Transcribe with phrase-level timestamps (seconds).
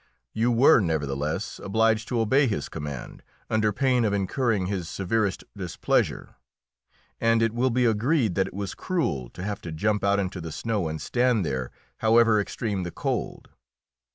[0.33, 6.37] You were nevertheless obliged to obey his command, under pain of incurring his severest displeasure,
[7.19, 10.41] and it will be agreed that it was cruel to have to jump out into
[10.41, 11.69] the snow and stand there,
[11.99, 13.49] however extreme the cold.